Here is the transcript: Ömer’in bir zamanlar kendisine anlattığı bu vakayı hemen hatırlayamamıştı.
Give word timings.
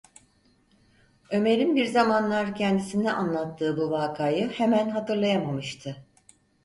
Ömer’in 1.31 1.75
bir 1.75 1.85
zamanlar 1.85 2.55
kendisine 2.55 3.11
anlattığı 3.11 3.77
bu 3.77 3.91
vakayı 3.91 4.49
hemen 4.49 4.89
hatırlayamamıştı. 4.89 5.97